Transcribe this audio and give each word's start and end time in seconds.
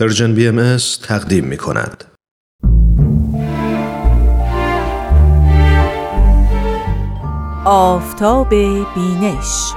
Persian 0.00 0.34
BMS 0.34 0.76
تقدیم 1.02 1.44
می 1.44 1.56
کند. 1.56 2.04
آفتاب 7.64 8.48
بینش. 8.94 9.72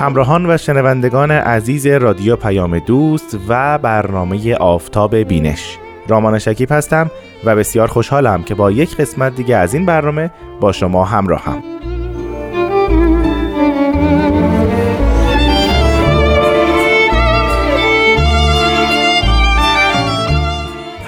همراهان 0.00 0.50
و 0.50 0.56
شنوندگان 0.56 1.30
عزیز 1.30 1.86
رادیو 1.86 2.36
پیام 2.36 2.78
دوست 2.78 3.38
و 3.48 3.78
برنامه 3.78 4.54
آفتاب 4.54 5.16
بینش. 5.16 5.78
رامان 6.08 6.38
شکیب 6.38 6.72
هستم 6.72 7.10
و 7.44 7.56
بسیار 7.56 7.88
خوشحالم 7.88 8.42
که 8.42 8.54
با 8.54 8.70
یک 8.70 8.96
قسمت 8.96 9.36
دیگه 9.36 9.56
از 9.56 9.74
این 9.74 9.86
برنامه 9.86 10.30
با 10.60 10.72
شما 10.72 11.04
همراهم. 11.04 11.73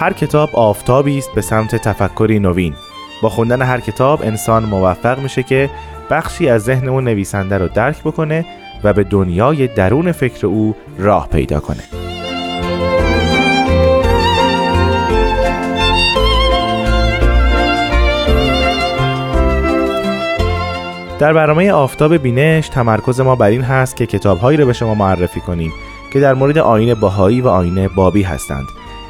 هر 0.07 0.13
کتاب 0.13 0.51
آفتابی 0.53 1.19
است 1.19 1.35
به 1.35 1.41
سمت 1.41 1.77
تفکری 1.77 2.39
نوین. 2.39 2.75
با 3.23 3.29
خوندن 3.29 3.63
هر 3.63 3.81
کتاب 3.81 4.23
انسان 4.23 4.65
موفق 4.65 5.19
میشه 5.19 5.43
که 5.43 5.71
بخشی 6.11 6.49
از 6.49 6.63
ذهن 6.63 6.89
اون 6.89 7.05
نویسنده 7.05 7.59
رو 7.59 7.69
درک 7.69 8.01
بکنه 8.03 8.47
و 8.85 8.93
به 8.93 9.05
دنیای 9.05 9.67
درون 9.67 10.13
فکر 10.13 10.47
او 10.47 10.77
راه 10.99 11.29
پیدا 11.29 11.61
کنه. 11.61 11.83
در 21.19 21.33
برنامه 21.33 21.73
آفتاب 21.73 22.17
بینش 22.17 22.69
تمرکز 22.69 23.21
ما 23.21 23.37
بر 23.37 23.49
این 23.49 23.63
هست 23.63 23.97
که 23.97 24.07
کتابهایی 24.07 24.59
رو 24.59 24.67
به 24.67 24.73
شما 24.73 24.95
معرفی 24.95 25.41
کنیم 25.41 25.73
که 26.13 26.21
در 26.21 26.35
مورد 26.35 26.59
آین 26.59 26.95
باهایی 26.95 27.41
و 27.41 27.49
آین 27.49 27.89
بابی 27.89 28.23
هستند. 28.23 28.67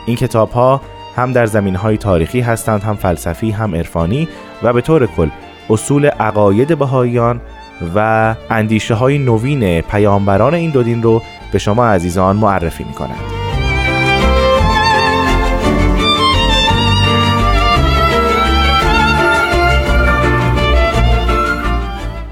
این 0.06 0.16
کتاب 0.16 0.50
ها 0.50 0.80
هم 1.16 1.32
در 1.32 1.46
زمین 1.46 1.74
های 1.74 1.96
تاریخی 1.96 2.40
هستند 2.40 2.82
هم 2.82 2.94
فلسفی 2.94 3.50
هم 3.50 3.74
عرفانی 3.74 4.28
و 4.62 4.72
به 4.72 4.80
طور 4.80 5.06
کل 5.06 5.28
اصول 5.70 6.06
عقاید 6.06 6.78
بهاییان 6.78 7.40
و 7.94 8.34
اندیشه 8.50 8.94
های 8.94 9.18
نوین 9.18 9.80
پیامبران 9.80 10.54
این 10.54 10.70
دو 10.70 10.82
دین 10.82 11.02
رو 11.02 11.22
به 11.52 11.58
شما 11.58 11.86
عزیزان 11.86 12.36
معرفی 12.36 12.84
می 12.84 12.92
کنند. 12.92 13.35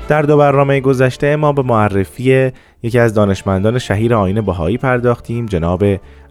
در 0.08 0.22
دو 0.22 0.36
برنامه 0.36 0.80
گذشته 0.80 1.36
ما 1.36 1.52
به 1.52 1.62
معرفی 1.62 2.52
یکی 2.82 2.98
از 2.98 3.14
دانشمندان 3.14 3.78
شهیر 3.78 4.14
آین 4.14 4.40
بهایی 4.40 4.78
پرداختیم 4.78 5.46
جناب 5.46 5.84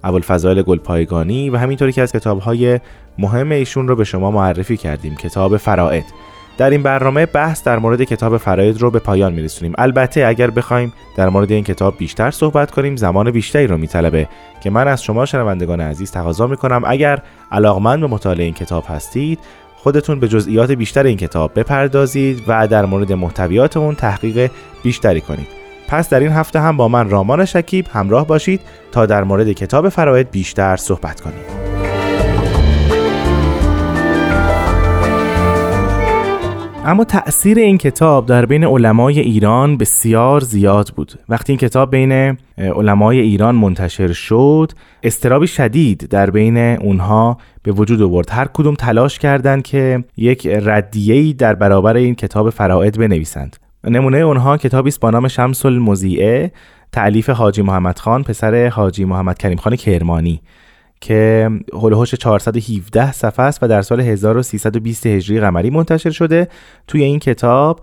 ابوالفضائل 0.03 0.61
گلپایگانی 0.61 1.49
و 1.49 1.57
همینطوری 1.57 1.91
که 1.91 2.01
از 2.01 2.11
کتابهای 2.11 2.79
مهم 3.17 3.51
ایشون 3.51 3.87
رو 3.87 3.95
به 3.95 4.03
شما 4.03 4.31
معرفی 4.31 4.77
کردیم 4.77 5.15
کتاب 5.15 5.57
فرائد. 5.57 6.03
در 6.57 6.69
این 6.69 6.83
برنامه 6.83 7.25
بحث 7.25 7.63
در 7.63 7.79
مورد 7.79 8.03
کتاب 8.03 8.37
فرائد 8.37 8.81
رو 8.81 8.91
به 8.91 8.99
پایان 8.99 9.33
میرسونیم. 9.33 9.73
البته 9.77 10.25
اگر 10.25 10.49
بخوایم 10.49 10.93
در 11.17 11.29
مورد 11.29 11.51
این 11.51 11.63
کتاب 11.63 11.97
بیشتر 11.97 12.31
صحبت 12.31 12.71
کنیم 12.71 12.95
زمان 12.95 13.31
بیشتری 13.31 13.67
رو 13.67 13.77
میطلبه 13.77 14.27
که 14.63 14.69
من 14.69 14.87
از 14.87 15.03
شما 15.03 15.25
شنوندگان 15.25 15.81
عزیز 15.81 16.11
تقاضا 16.11 16.47
می‌کنم. 16.47 16.81
اگر 16.85 17.19
علاقمند 17.51 18.01
به 18.01 18.07
مطالعه 18.07 18.45
این 18.45 18.53
کتاب 18.53 18.83
هستید 18.87 19.39
خودتون 19.83 20.19
به 20.19 20.27
جزئیات 20.27 20.71
بیشتر 20.71 21.03
این 21.03 21.17
کتاب 21.17 21.51
بپردازید 21.55 22.43
و 22.47 22.67
در 22.67 22.85
مورد 22.85 23.13
محتویات 23.13 23.77
اون 23.77 23.95
تحقیق 23.95 24.51
بیشتری 24.83 25.21
کنید. 25.21 25.47
پس 25.87 26.09
در 26.09 26.19
این 26.19 26.31
هفته 26.31 26.59
هم 26.59 26.77
با 26.77 26.87
من 26.87 27.09
رامان 27.09 27.45
شکیب 27.45 27.87
همراه 27.93 28.27
باشید 28.27 28.61
تا 28.91 29.05
در 29.05 29.23
مورد 29.23 29.51
کتاب 29.51 29.89
فرائد 29.89 30.31
بیشتر 30.31 30.75
صحبت 30.75 31.21
کنیم. 31.21 31.63
اما 36.85 37.03
تأثیر 37.03 37.57
این 37.57 37.77
کتاب 37.77 38.25
در 38.25 38.45
بین 38.45 38.63
علمای 38.63 39.19
ایران 39.19 39.77
بسیار 39.77 40.41
زیاد 40.41 40.89
بود. 40.95 41.13
وقتی 41.29 41.51
این 41.51 41.59
کتاب 41.59 41.91
بین 41.91 42.37
علمای 42.57 43.19
ایران 43.19 43.55
منتشر 43.55 44.13
شد 44.13 44.71
استرابی 45.03 45.47
شدید 45.47 46.07
در 46.09 46.29
بین 46.29 46.57
اونها 46.57 47.37
به 47.63 47.71
وجود 47.71 48.01
آورد. 48.01 48.29
هر 48.29 48.47
کدوم 48.53 48.75
تلاش 48.75 49.19
کردند 49.19 49.63
که 49.63 50.03
یک 50.17 50.47
ردیه‌ای 50.47 51.33
در 51.33 51.55
برابر 51.55 51.95
این 51.95 52.15
کتاب 52.15 52.49
فرائد 52.49 52.97
بنویسند. 52.97 53.57
نمونه 53.83 54.17
اونها 54.17 54.57
کتابی 54.57 54.89
است 54.89 54.99
با 54.99 55.09
نام 55.09 55.27
شمس 55.27 55.65
المزیعه 55.65 56.51
تعلیف 56.91 57.29
حاجی 57.29 57.61
محمد 57.61 57.99
خان 57.99 58.23
پسر 58.23 58.67
حاجی 58.67 59.05
محمد 59.05 59.37
کریم 59.37 59.57
خان 59.57 59.75
کرمانی 59.75 60.41
که 61.01 61.49
هلوهوش 61.73 62.15
417 62.15 63.11
صفحه 63.11 63.45
است 63.45 63.63
و 63.63 63.67
در 63.67 63.81
سال 63.81 64.01
1320 64.01 65.07
هجری 65.07 65.39
قمری 65.39 65.69
منتشر 65.69 66.09
شده. 66.09 66.47
توی 66.87 67.03
این 67.03 67.19
کتاب 67.19 67.79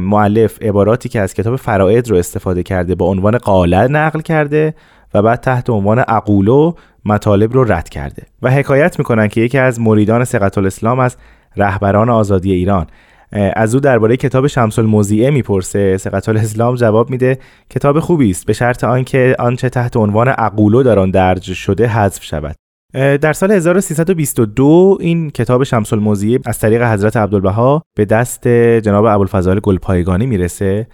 معلف 0.00 0.62
عباراتی 0.62 1.08
که 1.08 1.20
از 1.20 1.34
کتاب 1.34 1.56
فرائد 1.56 2.10
رو 2.10 2.16
استفاده 2.16 2.62
کرده 2.62 2.94
با 2.94 3.06
عنوان 3.06 3.38
قاله 3.38 3.88
نقل 3.88 4.20
کرده 4.20 4.74
و 5.14 5.22
بعد 5.22 5.40
تحت 5.40 5.70
عنوان 5.70 5.98
عقولو 5.98 6.74
مطالب 7.06 7.52
رو 7.52 7.72
رد 7.72 7.88
کرده 7.88 8.22
و 8.42 8.50
حکایت 8.50 8.98
می‌کنن 8.98 9.28
که 9.28 9.40
یکی 9.40 9.58
از 9.58 9.80
مریدان 9.80 10.24
سقط 10.24 10.58
الاسلام 10.58 11.00
از 11.00 11.16
رهبران 11.56 12.10
آزادی 12.10 12.52
ایران. 12.52 12.86
از 13.32 13.74
او 13.74 13.80
درباره 13.80 14.16
کتاب 14.16 14.46
شمس 14.46 14.78
الموزیعه 14.78 15.30
می‌پرسه. 15.30 15.96
سقط 15.96 16.28
الاسلام 16.28 16.74
جواب 16.74 17.10
میده 17.10 17.38
کتاب 17.70 18.00
خوبی 18.00 18.30
است 18.30 18.46
به 18.46 18.52
شرط 18.52 18.84
آنکه 18.84 19.36
آنچه 19.38 19.68
تحت 19.68 19.96
عنوان 19.96 20.28
عقولو 20.28 20.82
در 20.82 20.98
آن 20.98 21.10
درج 21.10 21.52
شده 21.52 21.86
حذف 21.86 22.24
شود. 22.24 22.54
در 22.94 23.32
سال 23.32 23.52
1322 23.52 24.98
این 25.00 25.30
کتاب 25.30 25.64
شمس 25.64 25.92
الموزیعه 25.92 26.40
از 26.44 26.58
طریق 26.58 26.82
حضرت 26.82 27.16
عبدالبها 27.16 27.82
به 27.96 28.04
دست 28.04 28.48
جناب 28.48 29.04
ابوالفضائل 29.04 29.60
گلپایگانی 29.60 30.26
می‌رسه 30.26 30.86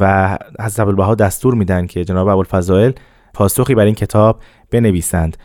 و 0.00 0.38
حضرت 0.60 0.80
عبدالبها 0.80 1.14
دستور 1.14 1.54
میدن 1.54 1.86
که 1.86 2.04
جناب 2.04 2.28
ابوالفضائل 2.28 2.92
پاسخی 3.34 3.74
بر 3.74 3.84
این 3.84 3.94
کتاب 3.94 4.40
بنویسند. 4.70 5.36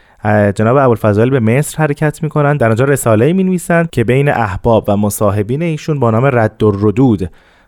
جناب 0.55 0.77
ابوالفضائل 0.77 1.29
به 1.29 1.39
مصر 1.39 1.77
حرکت 1.77 2.23
می‌کنند 2.23 2.59
در 2.59 2.69
آنجا 2.69 2.85
رساله 2.85 3.33
می 3.33 3.43
نویسند 3.43 3.89
که 3.89 4.03
بین 4.03 4.29
احباب 4.29 4.85
و 4.87 4.97
مصاحبین 4.97 5.61
ایشون 5.61 5.99
با 5.99 6.11
نام 6.11 6.25
رد 6.25 6.63
و 6.63 6.71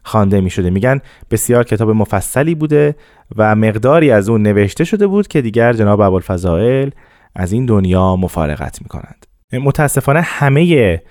خوانده 0.03 0.41
می 0.41 0.49
شده 0.49 0.69
میگن 0.69 0.99
بسیار 1.31 1.63
کتاب 1.63 1.89
مفصلی 1.89 2.55
بوده 2.55 2.95
و 3.35 3.55
مقداری 3.55 4.11
از 4.11 4.29
اون 4.29 4.41
نوشته 4.41 4.83
شده 4.83 5.07
بود 5.07 5.27
که 5.27 5.41
دیگر 5.41 5.73
جناب 5.73 6.01
ابوالفضائل 6.01 6.89
از 7.35 7.51
این 7.51 7.65
دنیا 7.65 8.15
مفارقت 8.15 8.81
می 8.81 8.87
کنند 8.87 9.25
متاسفانه 9.53 10.21
همه 10.21 11.01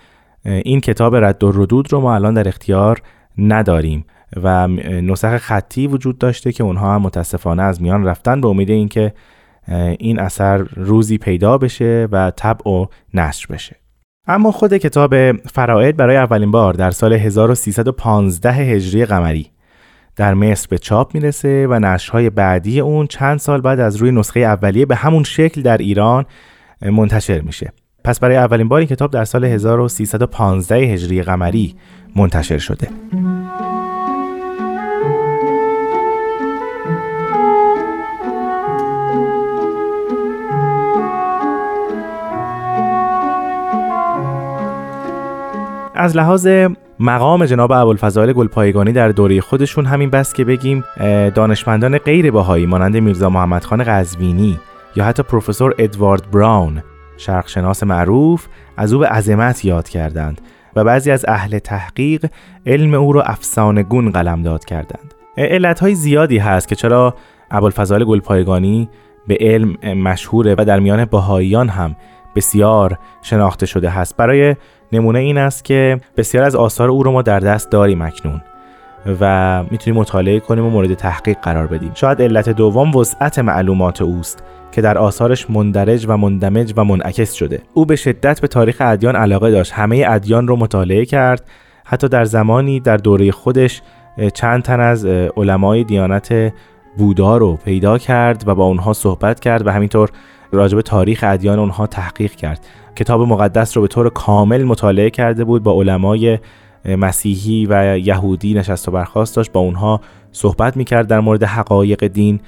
این 0.44 0.80
کتاب 0.80 1.16
رد 1.16 1.44
و 1.44 1.52
ردود 1.52 1.92
رو 1.92 2.00
ما 2.00 2.14
الان 2.14 2.34
در 2.34 2.48
اختیار 2.48 3.02
نداریم 3.38 4.04
و 4.42 4.68
نسخ 5.02 5.36
خطی 5.36 5.86
وجود 5.86 6.18
داشته 6.18 6.52
که 6.52 6.64
اونها 6.64 6.94
هم 6.94 7.02
متاسفانه 7.02 7.62
از 7.62 7.82
میان 7.82 8.04
رفتن 8.04 8.40
به 8.40 8.48
امید 8.48 8.70
اینکه 8.70 9.12
این 9.98 10.18
اثر 10.18 10.58
روزی 10.58 11.18
پیدا 11.18 11.58
بشه 11.58 12.08
و 12.12 12.30
طبع 12.36 12.70
و 12.70 12.86
نشر 13.14 13.46
بشه. 13.50 13.76
اما 14.26 14.52
خود 14.52 14.76
کتاب 14.76 15.32
فرائد 15.32 15.96
برای 15.96 16.16
اولین 16.16 16.50
بار 16.50 16.74
در 16.74 16.90
سال 16.90 17.12
1315 17.12 18.52
هجری 18.52 19.04
قمری 19.04 19.50
در 20.16 20.34
مصر 20.34 20.66
به 20.70 20.78
چاپ 20.78 21.14
می‌رسه 21.14 21.66
و 21.70 21.78
نشرهای 21.78 22.30
بعدی 22.30 22.80
اون 22.80 23.06
چند 23.06 23.38
سال 23.38 23.60
بعد 23.60 23.80
از 23.80 23.96
روی 23.96 24.10
نسخه 24.12 24.40
اولیه 24.40 24.86
به 24.86 24.96
همون 24.96 25.22
شکل 25.22 25.62
در 25.62 25.76
ایران 25.76 26.24
منتشر 26.82 27.40
میشه. 27.40 27.72
پس 28.04 28.20
برای 28.20 28.36
اولین 28.36 28.68
بار 28.68 28.78
این 28.78 28.88
کتاب 28.88 29.10
در 29.10 29.24
سال 29.24 29.44
1315 29.44 30.76
هجری 30.76 31.22
قمری 31.22 31.74
منتشر 32.16 32.58
شده. 32.58 32.88
از 46.00 46.16
لحاظ 46.16 46.48
مقام 47.00 47.44
جناب 47.44 47.72
ابوالفضائل 47.72 48.32
گلپایگانی 48.32 48.92
در 48.92 49.08
دوره 49.08 49.40
خودشون 49.40 49.86
همین 49.86 50.10
بس 50.10 50.32
که 50.32 50.44
بگیم 50.44 50.84
دانشمندان 51.34 51.98
غیر 51.98 52.30
باهایی 52.30 52.66
مانند 52.66 52.96
میرزا 52.96 53.30
محمد 53.30 53.64
خان 53.64 53.84
قزوینی 53.84 54.60
یا 54.96 55.04
حتی 55.04 55.22
پروفسور 55.22 55.74
ادوارد 55.78 56.30
براون 56.30 56.82
شرقشناس 57.16 57.82
معروف 57.82 58.46
از 58.76 58.92
او 58.92 58.98
به 59.00 59.08
عظمت 59.08 59.64
یاد 59.64 59.88
کردند 59.88 60.40
و 60.76 60.84
بعضی 60.84 61.10
از 61.10 61.24
اهل 61.28 61.58
تحقیق 61.58 62.26
علم 62.66 62.94
او 62.94 63.12
را 63.12 63.22
افسانه 63.22 63.82
گون 63.82 64.10
قلمداد 64.10 64.64
کردند. 64.64 65.14
علتهای 65.36 65.94
زیادی 65.94 66.38
هست 66.38 66.68
که 66.68 66.74
چرا 66.74 67.14
ابوالفضائل 67.50 68.04
گلپایگانی 68.04 68.88
به 69.26 69.36
علم 69.40 69.94
مشهوره 69.94 70.54
و 70.58 70.64
در 70.64 70.80
میان 70.80 71.04
باهاییان 71.04 71.68
هم 71.68 71.96
بسیار 72.36 72.98
شناخته 73.22 73.66
شده 73.66 73.90
هست. 73.90 74.16
برای 74.16 74.56
نمونه 74.92 75.18
این 75.18 75.38
است 75.38 75.64
که 75.64 76.00
بسیار 76.16 76.44
از 76.44 76.56
آثار 76.56 76.88
او 76.88 77.02
رو 77.02 77.12
ما 77.12 77.22
در 77.22 77.40
دست 77.40 77.70
داریم 77.70 78.02
اکنون 78.02 78.40
و 79.20 79.64
می‌تونیم 79.70 80.00
مطالعه 80.00 80.40
کنیم 80.40 80.66
و 80.66 80.70
مورد 80.70 80.94
تحقیق 80.94 81.38
قرار 81.42 81.66
بدیم. 81.66 81.90
شاید 81.94 82.22
علت 82.22 82.48
دوم 82.48 82.96
وسعت 82.96 83.38
معلومات 83.38 84.02
اوست 84.02 84.42
که 84.72 84.80
در 84.80 84.98
آثارش 84.98 85.50
مندرج 85.50 86.06
و 86.08 86.16
مندمج 86.16 86.74
و 86.76 86.84
منعکس 86.84 87.32
شده. 87.32 87.60
او 87.74 87.86
به 87.86 87.96
شدت 87.96 88.40
به 88.40 88.48
تاریخ 88.48 88.76
ادیان 88.80 89.16
علاقه 89.16 89.50
داشت. 89.50 89.72
همه 89.72 90.04
ادیان 90.08 90.48
رو 90.48 90.56
مطالعه 90.56 91.04
کرد. 91.04 91.44
حتی 91.84 92.08
در 92.08 92.24
زمانی 92.24 92.80
در 92.80 92.96
دوره 92.96 93.30
خودش 93.30 93.82
چند 94.34 94.62
تن 94.62 94.80
از 94.80 95.06
علمای 95.36 95.84
دیانت 95.84 96.52
بودا 96.96 97.36
رو 97.36 97.56
پیدا 97.56 97.98
کرد 97.98 98.48
و 98.48 98.54
با 98.54 98.64
اونها 98.64 98.92
صحبت 98.92 99.40
کرد 99.40 99.66
و 99.66 99.70
همینطور 99.70 100.10
راجب 100.52 100.80
تاریخ 100.80 101.24
ادیان 101.26 101.58
اونها 101.58 101.86
تحقیق 101.86 102.32
کرد. 102.32 102.66
کتاب 102.96 103.20
مقدس 103.20 103.76
رو 103.76 103.82
به 103.82 103.88
طور 103.88 104.10
کامل 104.10 104.64
مطالعه 104.64 105.10
کرده 105.10 105.44
بود 105.44 105.62
با 105.62 105.72
علمای 105.72 106.38
مسیحی 106.84 107.66
و 107.70 107.98
یهودی 107.98 108.54
نشست 108.54 108.88
و 108.88 108.90
برخواست 108.90 109.36
داشت 109.36 109.52
با 109.52 109.60
اونها 109.60 110.00
صحبت 110.32 110.76
می‌کرد 110.76 111.06
در 111.06 111.20
مورد 111.20 111.42
حقایق 111.42 112.06
دین. 112.06 112.40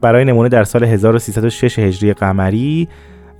برای 0.00 0.24
نمونه 0.24 0.48
در 0.48 0.64
سال 0.64 0.84
1306 0.84 1.78
هجری 1.78 2.12
قمری 2.12 2.88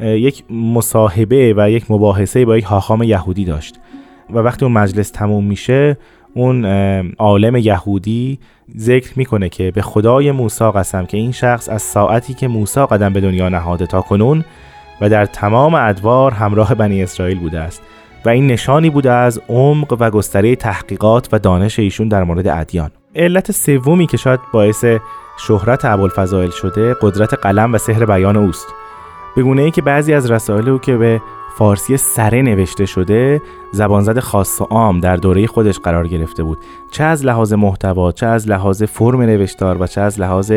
یک 0.00 0.44
مصاحبه 0.50 1.54
و 1.56 1.70
یک 1.70 1.90
مباحثه 1.90 2.44
با 2.44 2.56
یک 2.56 2.64
حاخام 2.64 3.02
یهودی 3.02 3.44
داشت. 3.44 3.80
و 4.30 4.38
وقتی 4.38 4.64
اون 4.64 4.74
مجلس 4.74 5.10
تموم 5.10 5.44
میشه 5.44 5.96
اون 6.34 6.64
عالم 7.18 7.56
یهودی 7.56 8.38
ذکر 8.78 9.12
می‌کنه 9.16 9.48
که 9.48 9.70
به 9.70 9.82
خدای 9.82 10.32
موسی 10.32 10.64
قسم 10.64 11.06
که 11.06 11.16
این 11.16 11.32
شخص 11.32 11.68
از 11.68 11.82
ساعتی 11.82 12.34
که 12.34 12.48
موسی 12.48 12.80
قدم 12.80 13.12
به 13.12 13.20
دنیا 13.20 13.48
نهاده 13.48 13.86
تا 13.86 14.00
کنون 14.00 14.44
و 15.00 15.08
در 15.08 15.26
تمام 15.26 15.74
ادوار 15.74 16.32
همراه 16.32 16.74
بنی 16.74 17.02
اسرائیل 17.02 17.38
بوده 17.38 17.60
است 17.60 17.82
و 18.24 18.28
این 18.28 18.46
نشانی 18.46 18.90
بوده 18.90 19.12
از 19.12 19.40
عمق 19.48 19.96
و 20.00 20.10
گستره 20.10 20.56
تحقیقات 20.56 21.28
و 21.32 21.38
دانش 21.38 21.78
ایشون 21.78 22.08
در 22.08 22.24
مورد 22.24 22.48
ادیان. 22.48 22.90
علت 23.16 23.52
سومی 23.52 24.06
که 24.06 24.16
شاید 24.16 24.40
باعث 24.52 24.84
شهرت 25.38 25.84
ابوالفضائل 25.84 26.50
شده 26.50 26.94
قدرت 27.02 27.34
قلم 27.34 27.74
و 27.74 27.78
سحر 27.78 28.06
بیان 28.06 28.36
اوست. 28.36 28.66
به 29.36 29.42
گونه 29.42 29.62
ای 29.62 29.70
که 29.70 29.82
بعضی 29.82 30.14
از 30.14 30.30
رسائل 30.30 30.68
او 30.68 30.78
که 30.78 30.96
به 30.96 31.20
فارسی 31.58 31.96
سره 31.96 32.42
نوشته 32.42 32.86
شده 32.86 33.42
زبانزد 33.72 34.18
خاص 34.18 34.60
و 34.60 34.64
عام 34.64 35.00
در 35.00 35.16
دوره 35.16 35.46
خودش 35.46 35.78
قرار 35.78 36.08
گرفته 36.08 36.42
بود. 36.42 36.58
چه 36.90 37.04
از 37.04 37.24
لحاظ 37.24 37.52
محتوا 37.52 38.12
چه 38.12 38.26
از 38.26 38.48
لحاظ 38.48 38.82
فرم 38.82 39.22
نوشتار 39.22 39.82
و 39.82 39.86
چه 39.86 40.00
از 40.00 40.20
لحاظ 40.20 40.52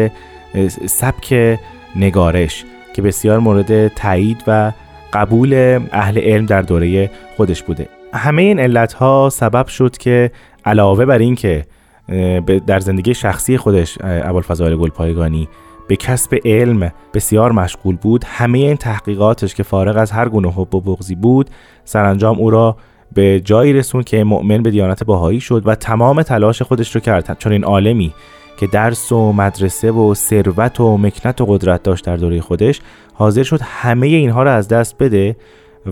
سبک 0.88 1.59
نگارش 1.95 2.65
که 2.95 3.01
بسیار 3.01 3.39
مورد 3.39 3.88
تایید 3.88 4.44
و 4.47 4.71
قبول 5.13 5.80
اهل 5.92 6.18
علم 6.18 6.45
در 6.45 6.62
دوره 6.62 7.12
خودش 7.38 7.63
بوده. 7.63 7.89
همه 8.13 8.42
این 8.42 8.59
علت 8.59 8.94
ها 8.94 9.30
سبب 9.31 9.68
شد 9.68 9.97
که 9.97 10.31
علاوه 10.65 11.06
بر 11.06 11.18
این 11.18 11.36
که 11.36 11.65
در 12.68 12.80
زندگی 12.80 13.13
شخصی 13.13 13.57
خودش 13.57 13.97
ابوالفضائل 14.03 14.75
گلپایگانی 14.75 15.50
به 15.87 15.95
کسب 15.95 16.39
علم 16.45 16.91
بسیار 17.13 17.51
مشغول 17.51 17.95
بود. 17.95 18.23
همه 18.27 18.57
این 18.57 18.77
تحقیقاتش 18.77 19.55
که 19.55 19.63
فارغ 19.63 19.97
از 19.97 20.11
هر 20.11 20.29
گونه 20.29 20.51
حب 20.51 20.75
و 20.75 20.81
بغضی 20.81 21.15
بود 21.15 21.49
سرانجام 21.83 22.39
او 22.39 22.49
را 22.49 22.77
به 23.13 23.39
جایی 23.39 23.73
رسون 23.73 24.03
که 24.03 24.23
مؤمن 24.23 24.63
به 24.63 24.71
دیانت 24.71 25.03
باهایی 25.03 25.39
شد 25.39 25.67
و 25.67 25.75
تمام 25.75 26.21
تلاش 26.23 26.61
خودش 26.61 26.95
رو 26.95 27.01
کرد. 27.01 27.37
چون 27.39 27.51
این 27.51 27.63
عالمی 27.63 28.13
که 28.57 28.67
درس 28.67 29.11
و 29.11 29.31
مدرسه 29.31 29.91
و 29.91 30.13
ثروت 30.13 30.79
و 30.79 30.97
مکنت 30.97 31.41
و 31.41 31.45
قدرت 31.45 31.83
داشت 31.83 32.05
در 32.05 32.17
دوره 32.17 32.41
خودش 32.41 32.81
حاضر 33.13 33.43
شد 33.43 33.59
همه 33.63 34.07
اینها 34.07 34.43
را 34.43 34.53
از 34.53 34.67
دست 34.67 34.97
بده 34.97 35.35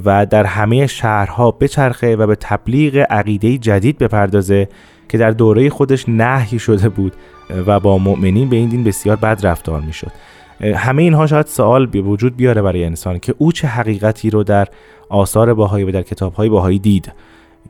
و 0.05 0.25
در 0.25 0.43
همه 0.43 0.87
شهرها 0.87 1.51
بچرخه 1.51 2.15
و 2.15 2.27
به 2.27 2.35
تبلیغ 2.35 3.05
عقیده 3.09 3.57
جدید 3.57 3.97
بپردازه 3.97 4.67
که 5.09 5.17
در 5.17 5.31
دوره 5.31 5.69
خودش 5.69 6.09
نهی 6.09 6.59
شده 6.59 6.89
بود 6.89 7.13
و 7.65 7.79
با 7.79 7.97
مؤمنین 7.97 8.49
به 8.49 8.55
این 8.55 8.69
دین 8.69 8.83
بسیار 8.83 9.15
بد 9.15 9.45
رفتار 9.45 9.81
می‌شد. 9.81 10.11
همه 10.75 11.01
اینها 11.01 11.27
شاید 11.27 11.45
سوال 11.47 11.85
به 11.85 12.01
وجود 12.01 12.35
بیاره 12.35 12.61
برای 12.61 12.85
انسان 12.85 13.19
که 13.19 13.35
او 13.37 13.51
چه 13.51 13.67
حقیقتی 13.67 14.29
رو 14.29 14.43
در 14.43 14.67
آثار 15.09 15.53
باهایی 15.53 15.85
و 15.85 15.91
در 15.91 16.01
کتابهای 16.01 16.49
باهایی 16.49 16.79
دید 16.79 17.11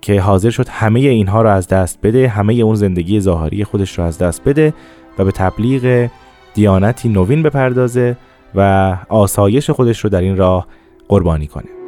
که 0.02 0.22
حاضر 0.22 0.50
شد 0.50 0.68
همه 0.70 1.00
اینها 1.00 1.42
رو 1.42 1.50
از 1.50 1.68
دست 1.68 2.00
بده 2.04 2.28
همه 2.28 2.54
اون 2.54 2.76
زندگی 2.76 3.20
ظاهری 3.20 3.64
خودش 3.64 4.00
رو 4.00 4.04
از 4.04 4.18
دست 4.18 4.44
بده 4.44 4.74
و 5.20 5.26
به 5.26 5.32
تبلیغ 5.32 6.10
دیانتی 6.54 7.10
نوین 7.10 7.44
بپردازه 7.44 8.18
و 8.56 8.98
آسایش 9.10 9.70
خودش 9.70 10.00
رو 10.00 10.10
در 10.10 10.22
این 10.22 10.38
راه 10.38 10.68
قربانی 11.08 11.48
کنه. 11.48 11.83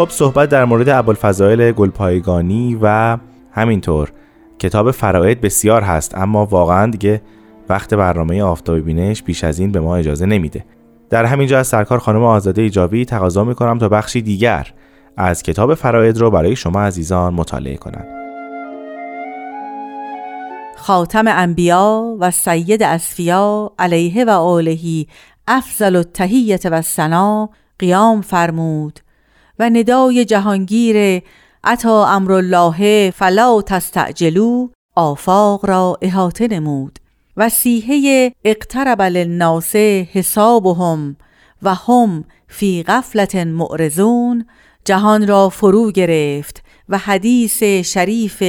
خب 0.00 0.10
صحبت 0.10 0.48
در 0.48 0.64
مورد 0.64 0.88
ابوالفضائل 0.88 1.72
گلپایگانی 1.72 2.78
و 2.82 3.18
همینطور. 3.52 4.12
کتاب 4.58 4.90
فرائد 4.90 5.40
بسیار 5.40 5.82
هست 5.82 6.18
اما 6.18 6.44
واقعا 6.44 6.90
دیگه 6.90 7.22
وقت 7.68 7.94
برنامه 7.94 8.42
آفتاب 8.42 8.78
بینش 8.78 9.22
بیش 9.22 9.44
از 9.44 9.58
این 9.58 9.72
به 9.72 9.80
ما 9.80 9.96
اجازه 9.96 10.26
نمیده. 10.26 10.64
در 11.10 11.24
همینجا 11.24 11.58
از 11.58 11.66
سرکار 11.66 11.98
خانم 11.98 12.24
آزاده 12.24 12.62
ایجابی 12.62 13.04
تقاضا 13.04 13.44
می‌کنم 13.44 13.78
تا 13.78 13.88
بخشی 13.88 14.22
دیگر 14.22 14.72
از 15.16 15.42
کتاب 15.42 15.74
فرائد 15.74 16.18
رو 16.18 16.30
برای 16.30 16.56
شما 16.56 16.80
عزیزان 16.80 17.34
مطالعه 17.34 17.76
کنند. 17.76 18.08
خاتم 20.76 21.24
انبیا 21.26 22.16
و 22.20 22.30
سید 22.30 22.82
اسفیا 22.82 23.72
علیه 23.78 24.24
و 24.24 24.30
آلهی 24.30 25.08
افضل 25.48 25.96
التحیت 25.96 26.66
و 26.66 26.82
سنا 26.82 27.50
قیام 27.78 28.20
فرمود. 28.20 29.00
و 29.60 29.70
ندای 29.70 30.24
جهانگیر 30.24 31.22
عطا 31.64 32.06
امرالله 32.06 33.10
فلا 33.10 33.62
تستعجلو 33.62 34.68
آفاق 34.96 35.66
را 35.66 35.98
احاطه 36.02 36.48
نمود. 36.48 36.98
و 37.36 37.48
سیحه 37.48 38.32
اقترب 38.44 39.02
للناس 39.02 39.76
حسابهم 39.76 41.16
و 41.62 41.74
هم 41.74 42.24
فی 42.48 42.82
غفلت 42.82 43.36
معرضون 43.36 44.46
جهان 44.84 45.26
را 45.26 45.48
فرو 45.48 45.90
گرفت 45.90 46.62
و 46.88 46.98
حدیث 46.98 47.62
شریف 47.62 48.42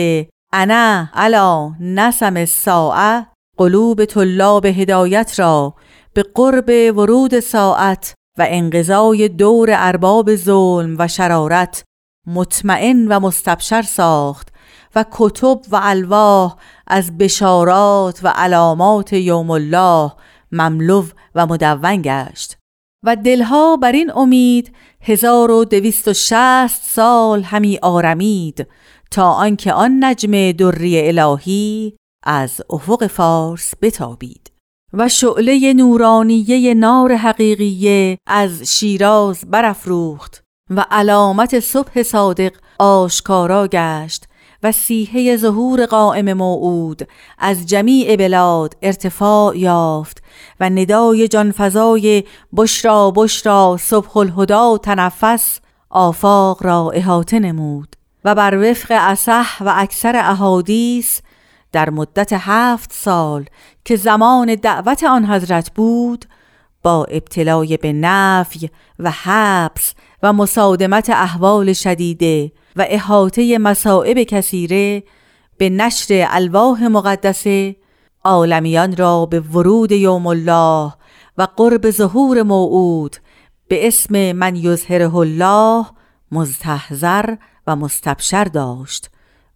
انا 0.54 1.10
علا 1.14 1.72
نسم 1.80 2.38
الساعه 2.38 3.28
قلوب 3.58 4.06
طلاب 4.06 4.66
هدایت 4.66 5.40
را 5.40 5.74
به 6.14 6.24
قرب 6.36 6.98
ورود 6.98 7.40
ساعت 7.40 8.14
و 8.38 8.46
انقضای 8.50 9.28
دور 9.28 9.70
ارباب 9.72 10.36
ظلم 10.36 10.96
و 11.00 11.08
شرارت 11.08 11.84
مطمئن 12.28 13.08
و 13.08 13.20
مستبشر 13.20 13.82
ساخت 13.82 14.50
و 14.96 15.06
کتب 15.12 15.60
و 15.72 15.80
الواح 15.84 16.56
از 16.88 17.18
بشارات 17.18 18.20
و 18.24 18.28
علامات 18.28 19.14
یوم 19.14 19.50
الله 19.52 20.12
مملو 20.52 21.06
و 21.36 21.46
مدون 21.46 22.02
گشت. 22.02 22.58
و 23.06 23.16
دلها 23.16 23.78
بر 23.78 23.92
این 23.92 24.12
امید 24.16 24.76
هزار 25.02 25.52
و 25.52 25.66
دویست 25.66 26.08
و 26.08 26.14
شست 26.14 26.84
سال 26.84 27.44
همی 27.44 27.80
آرمید 27.82 28.68
تا 29.12 29.32
آنکه 29.32 29.74
آن 29.74 30.04
نجم 30.04 30.52
دری 30.52 31.08
الهی 31.08 31.96
از 32.24 32.62
افق 32.70 33.08
فارس 33.08 33.74
بتابید. 33.82 34.51
و 34.94 35.10
شعله 35.10 35.74
نورانیه 35.74 36.74
نار 36.74 37.16
حقیقیه 37.16 38.18
از 38.28 38.62
شیراز 38.64 39.46
برافروخت 39.48 40.44
و 40.70 40.86
علامت 40.92 41.60
صبح 41.60 42.04
صادق 42.04 42.52
آشکارا 42.80 43.68
گشت 43.68 44.28
و 44.64 44.72
سیحه 44.72 45.38
ظهور 45.38 45.86
قائم 45.86 46.34
موعود 46.34 47.08
از 47.40 47.66
جمیع 47.66 48.16
بلاد 48.16 48.78
ارتفاع 48.82 49.58
یافت 49.58 50.24
و 50.60 50.70
ندای 50.70 51.28
جانفزای 51.28 52.24
بشرا 52.58 53.12
بشرا 53.12 53.78
صبح 53.80 54.18
الهدا 54.18 54.78
تنفس 54.78 55.60
آفاق 55.90 56.64
را 56.64 56.92
احاطه 56.94 57.40
نمود 57.40 57.96
و 58.26 58.36
بر 58.36 58.72
وفق 58.72 58.88
اصح 59.00 59.64
و 59.64 59.74
اکثر 59.76 60.16
احادیث 60.16 61.20
در 61.72 61.90
مدت 61.90 62.30
هفت 62.34 62.94
سال 62.94 63.46
که 63.86 63.96
زمان 63.96 64.56
دعوت 64.56 65.04
آن 65.04 65.26
حضرت 65.26 65.72
بود 65.74 66.26
با 66.84 67.06
ابتلای 67.06 67.78
به 67.78 67.94
نفی 67.94 68.70
و 69.00 69.12
حبس 69.12 69.94
و 70.24 70.34
مصادمت 70.34 71.10
احوال 71.10 71.74
شدیده 71.74 72.52
و 72.76 72.86
احاطه 72.90 73.58
مصائب 73.58 74.24
کثیره 74.24 75.04
به 75.58 75.70
نشر 75.70 76.28
الواح 76.30 76.84
مقدسه 76.88 77.76
عالمیان 78.24 78.96
را 78.96 79.26
به 79.26 79.40
ورود 79.40 79.92
یوم 79.92 80.28
الله 80.28 80.94
و 81.38 81.48
قرب 81.58 81.90
ظهور 81.92 82.44
موعود 82.44 83.16
به 83.68 83.88
اسم 83.88 84.32
من 84.32 84.56
یظهره 84.56 85.16
الله 85.16 85.86
مزتحذر 86.32 87.36
و 87.68 87.76
مستبشر 87.76 88.44
داشت. 88.44 89.10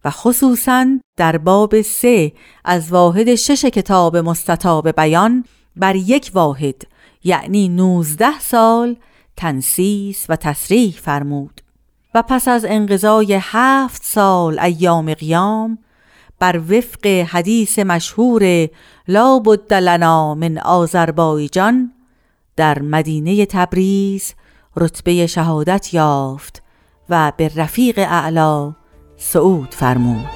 و 0.06 0.10
خصوصا 0.10 0.86
در 1.16 1.38
باب 1.38 1.80
سه 1.80 2.32
از 2.64 2.92
واحد 2.92 3.34
شش 3.34 3.64
کتاب 3.64 4.16
مستطاب 4.16 4.88
بیان 4.96 5.44
بر 5.76 5.96
یک 5.96 6.30
واحد 6.34 6.82
یعنی 7.24 7.68
19 7.68 8.40
سال 8.40 8.96
تنسیس 9.36 10.26
و 10.28 10.36
تصریح 10.36 10.92
فرمود. 11.02 11.60
و 12.14 12.22
پس 12.22 12.48
از 12.48 12.64
انقضای 12.68 13.38
هفت 13.40 14.04
سال 14.04 14.58
ایام 14.58 15.14
قیام 15.14 15.78
بر 16.38 16.60
وفق 16.70 17.06
حدیث 17.06 17.78
مشهور 17.78 18.68
لا 19.08 19.38
بد 19.38 19.74
لنا 19.74 20.34
من 20.34 20.58
آذربایجان 20.58 21.92
در 22.56 22.82
مدینه 22.82 23.46
تبریز 23.46 24.34
رتبه 24.76 25.26
شهادت 25.26 25.94
یافت 25.94 26.62
و 27.08 27.32
به 27.36 27.50
رفیق 27.56 27.98
اعلا 27.98 28.74
صعود 29.16 29.74
فرمود. 29.74 30.26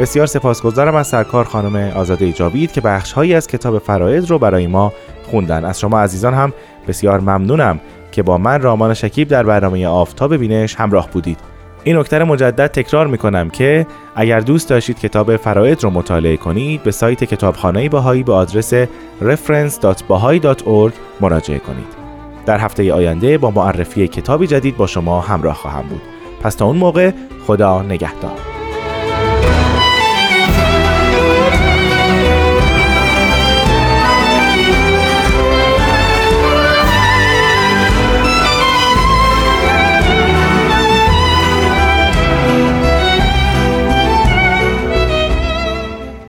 بسیار 0.00 0.26
سپاسگزارم 0.26 0.94
از 0.94 1.06
سرکار 1.06 1.44
خانم 1.44 1.76
آزاده 1.96 2.32
جاوید 2.32 2.72
که 2.72 2.80
بخشهایی 2.80 3.34
از 3.34 3.46
کتاب 3.46 3.78
فرائض 3.78 4.30
رو 4.30 4.38
برای 4.38 4.66
ما 4.66 4.92
خوندن. 5.30 5.64
از 5.64 5.80
شما 5.80 6.00
عزیزان 6.00 6.34
هم 6.34 6.52
بسیار 6.88 7.20
ممنونم 7.20 7.80
که 8.12 8.22
با 8.22 8.38
من 8.38 8.62
رامان 8.62 8.94
شکیب 8.94 9.28
در 9.28 9.42
برنامه 9.42 9.86
آفتاب 9.86 10.36
بینش 10.36 10.74
همراه 10.74 11.10
بودید. 11.10 11.38
این 11.84 11.96
نکته 11.96 12.24
مجدد 12.24 12.66
تکرار 12.66 13.06
می 13.06 13.18
کنم 13.18 13.50
که 13.50 13.86
اگر 14.14 14.40
دوست 14.40 14.68
داشتید 14.68 15.00
کتاب 15.00 15.36
فرائض 15.36 15.84
رو 15.84 15.90
مطالعه 15.90 16.36
کنید 16.36 16.82
به 16.82 16.90
سایت 16.90 17.24
کتابخانه 17.24 17.88
باهایی 17.88 18.22
به 18.22 18.32
آدرس 18.32 18.74
reference.bahai.org 19.22 20.92
مراجعه 21.20 21.58
کنید. 21.58 22.01
در 22.46 22.58
هفته 22.58 22.92
آینده 22.92 23.38
با 23.38 23.50
معرفی 23.50 24.08
کتابی 24.08 24.46
جدید 24.46 24.76
با 24.76 24.86
شما 24.86 25.20
همراه 25.20 25.54
خواهم 25.54 25.82
بود. 25.88 26.02
پس 26.42 26.54
تا 26.54 26.66
اون 26.66 26.76
موقع 26.76 27.10
خدا 27.46 27.82
نگهدار. 27.82 28.51